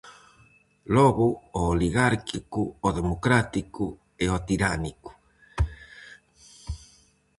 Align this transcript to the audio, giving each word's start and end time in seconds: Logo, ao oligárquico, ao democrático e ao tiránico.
Logo, 0.95 1.27
ao 1.55 1.65
oligárquico, 1.75 2.61
ao 2.83 2.91
democrático 2.99 3.85
e 4.23 4.25
ao 4.29 4.43
tiránico. 4.47 5.11